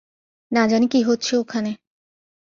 [0.51, 1.71] না জানি কী হচ্ছে ওখানে।